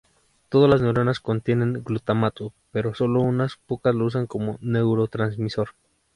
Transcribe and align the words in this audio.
Todas 0.49 0.67
las 0.67 0.81
neuronas 0.81 1.19
contienen 1.19 1.83
glutamato, 1.83 2.53
pero 2.71 2.95
sólo 2.95 3.21
unas 3.21 3.57
pocas 3.67 3.93
lo 3.93 4.05
usan 4.05 4.25
como 4.25 4.57
neurotransmisor. 4.59 5.75